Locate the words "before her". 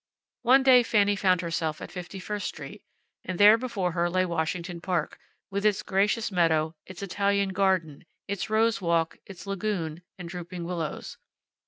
3.55-4.09